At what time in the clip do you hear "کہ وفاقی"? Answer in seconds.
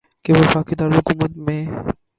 0.23-0.75